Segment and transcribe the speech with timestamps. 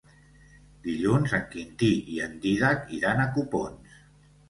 [0.87, 4.05] Dilluns en Quintí i en Dídac iran a Copons.